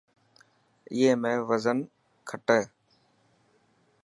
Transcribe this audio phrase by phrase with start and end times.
[0.91, 1.77] ائي ۾ وزن
[2.33, 2.61] کهٽي.